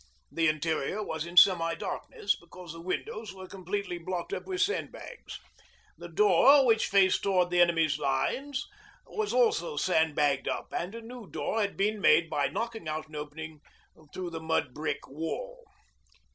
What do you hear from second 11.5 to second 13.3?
had been made by knocking out an